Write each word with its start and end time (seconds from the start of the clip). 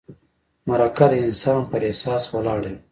مرکه 0.69 1.05
د 1.11 1.13
انسان 1.25 1.59
پر 1.69 1.81
احساس 1.89 2.23
ولاړه 2.33 2.61
وي. 2.71 2.77